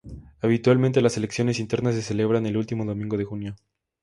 Habitualmente, 0.41 0.99
las 1.03 1.15
elecciones 1.17 1.59
internas 1.59 1.93
se 1.93 2.01
celebran 2.01 2.47
el 2.47 2.57
último 2.57 2.83
domingo 2.85 3.17
de 3.17 3.25
junio. 3.25 3.55